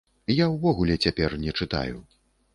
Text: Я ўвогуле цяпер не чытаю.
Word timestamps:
Я 0.35 0.45
ўвогуле 0.53 0.95
цяпер 1.07 1.37
не 1.45 1.55
чытаю. 1.59 1.97